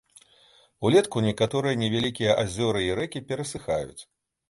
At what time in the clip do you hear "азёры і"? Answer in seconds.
2.47-2.93